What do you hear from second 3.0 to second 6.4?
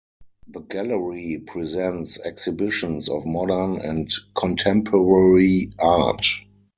of modern and contemporary art.